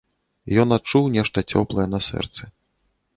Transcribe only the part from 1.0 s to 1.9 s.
нешта цёплае